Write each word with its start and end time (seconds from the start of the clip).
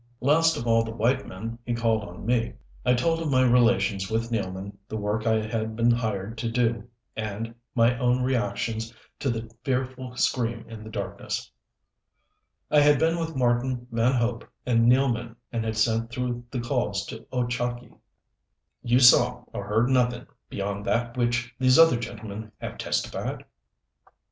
Last 0.19 0.57
of 0.57 0.65
all 0.65 0.83
the 0.83 0.89
white 0.95 1.27
men, 1.27 1.59
he 1.63 1.75
called 1.75 2.03
on 2.09 2.25
me. 2.25 2.53
I 2.83 2.95
told 2.95 3.21
of 3.21 3.29
my 3.29 3.43
relations 3.43 4.09
with 4.09 4.31
Nealman, 4.31 4.75
the 4.89 4.97
work 4.97 5.27
I 5.27 5.45
had 5.45 5.75
been 5.75 5.91
hired 5.91 6.39
to 6.39 6.49
do 6.49 6.87
and, 7.15 7.53
my 7.75 7.95
own 7.99 8.23
reactions 8.23 8.91
to 9.19 9.29
the 9.29 9.51
fearful 9.63 10.15
scream 10.15 10.65
in 10.67 10.83
the 10.83 10.89
darkness. 10.89 11.51
I 12.71 12.79
had 12.79 12.97
been 12.97 13.19
with 13.19 13.35
Marten, 13.35 13.85
Van 13.91 14.13
Hope 14.13 14.43
and 14.65 14.87
Nealman 14.91 15.35
and 15.51 15.63
had 15.63 15.77
sent 15.77 16.09
through 16.09 16.45
the 16.49 16.61
calls 16.61 17.05
to 17.05 17.27
Ochakee. 17.31 17.95
"You 18.81 18.99
saw 18.99 19.43
or 19.53 19.65
heard 19.65 19.87
nothing 19.87 20.25
beyond 20.49 20.83
that 20.87 21.15
which 21.15 21.53
these 21.59 21.77
other 21.77 21.99
gentlemen 21.99 22.51
have 22.59 22.79
testified?" 22.79 23.45